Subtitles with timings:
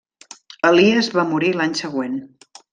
[0.69, 2.19] Elies va morir l'any següent.